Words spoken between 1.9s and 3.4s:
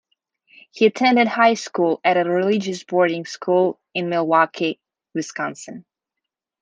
at a religious boarding